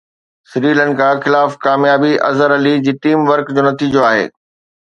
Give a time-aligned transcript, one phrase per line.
[0.51, 4.29] سريلنڪا خلاف ڪاميابي اظهر علي جي ٽيم ورڪ جو نتيجو آهي